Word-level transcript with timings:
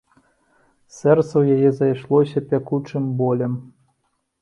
Сэрца 0.99 1.27
ў 1.37 1.43
яе 1.59 1.69
зайшлося 1.83 2.45
пякучым 2.49 3.03
болем. 3.25 3.53